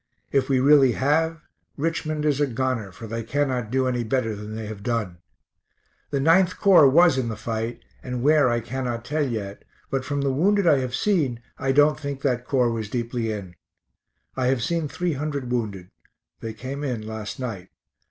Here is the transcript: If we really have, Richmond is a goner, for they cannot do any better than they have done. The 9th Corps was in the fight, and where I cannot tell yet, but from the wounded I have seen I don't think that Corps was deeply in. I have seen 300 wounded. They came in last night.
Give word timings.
If 0.31 0.49
we 0.49 0.59
really 0.59 0.93
have, 0.93 1.41
Richmond 1.77 2.25
is 2.25 2.41
a 2.41 2.47
goner, 2.47 2.91
for 2.91 3.05
they 3.05 3.21
cannot 3.21 3.69
do 3.69 3.85
any 3.85 4.03
better 4.03 4.35
than 4.35 4.55
they 4.55 4.65
have 4.65 4.81
done. 4.81 5.19
The 6.09 6.17
9th 6.17 6.57
Corps 6.57 6.89
was 6.89 7.19
in 7.19 7.29
the 7.29 7.35
fight, 7.37 7.83
and 8.01 8.23
where 8.23 8.49
I 8.49 8.61
cannot 8.61 9.05
tell 9.05 9.21
yet, 9.21 9.63
but 9.91 10.03
from 10.03 10.21
the 10.21 10.31
wounded 10.33 10.65
I 10.65 10.79
have 10.79 10.95
seen 10.95 11.39
I 11.59 11.71
don't 11.71 11.99
think 11.99 12.23
that 12.23 12.45
Corps 12.47 12.71
was 12.71 12.89
deeply 12.89 13.31
in. 13.31 13.53
I 14.35 14.47
have 14.47 14.63
seen 14.63 14.87
300 14.87 15.51
wounded. 15.51 15.91
They 16.39 16.53
came 16.55 16.83
in 16.83 17.05
last 17.05 17.39
night. 17.39 17.69